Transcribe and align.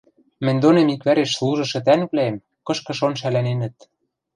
Мӹнь 0.45 0.61
донем 0.63 0.87
иквӓреш 0.95 1.29
служышы 1.37 1.79
тӓнгвлӓэм 1.85 2.35
кышкы-шон 2.67 3.13
шӓлӓненӹт. 3.19 3.75